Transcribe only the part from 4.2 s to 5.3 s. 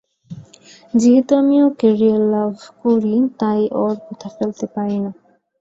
ফেলতে পারিনা।